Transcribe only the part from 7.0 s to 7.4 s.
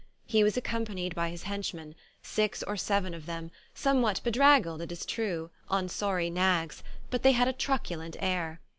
but they